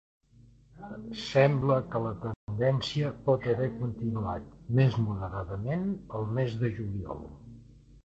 [1.23, 5.89] Sembla que la tendència pot haver continuat, més moderadament,
[6.21, 7.27] el mes de juliol.